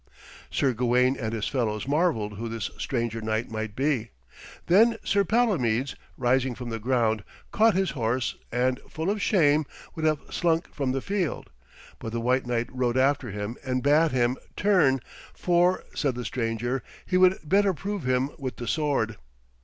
Sir 0.49 0.73
Gawaine 0.73 1.15
and 1.15 1.31
his 1.31 1.47
fellows 1.47 1.87
marvelled 1.87 2.37
who 2.39 2.49
this 2.49 2.71
stranger 2.79 3.21
knight 3.21 3.51
might 3.51 3.75
be. 3.75 4.09
Then 4.65 4.97
Sir 5.03 5.23
Palomides, 5.23 5.95
rising 6.17 6.55
from 6.55 6.71
the 6.71 6.79
ground, 6.79 7.23
caught 7.51 7.75
his 7.75 7.91
horse, 7.91 8.35
and 8.51 8.79
full 8.89 9.11
of 9.11 9.21
shame, 9.21 9.63
would 9.93 10.03
have 10.03 10.23
slunk 10.31 10.73
from 10.73 10.91
the 10.91 11.01
field. 11.01 11.51
But 11.99 12.13
the 12.13 12.19
white 12.19 12.47
knight 12.47 12.69
rode 12.73 12.97
after 12.97 13.29
him 13.29 13.57
and 13.63 13.83
bade 13.83 14.09
him 14.09 14.37
turn, 14.55 15.01
'for,' 15.35 15.83
said 15.93 16.15
the 16.15 16.25
stranger, 16.25 16.81
'he 17.05 17.15
would 17.17 17.37
better 17.43 17.71
prove 17.71 18.03
him 18.03 18.31
with 18.39 18.55
the 18.55 18.67
sword.' 18.67 19.17